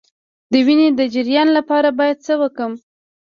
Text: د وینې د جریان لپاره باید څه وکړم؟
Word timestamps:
د 0.51 0.53
وینې 0.65 0.87
د 0.99 1.01
جریان 1.13 1.47
لپاره 1.57 1.89
باید 1.99 2.17
څه 2.25 2.33
وکړم؟ 2.41 2.73